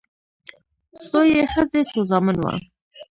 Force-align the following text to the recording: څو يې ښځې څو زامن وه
څو 1.07 1.19
يې 1.33 1.43
ښځې 1.51 1.81
څو 1.91 1.99
زامن 2.09 2.37
وه 2.39 2.53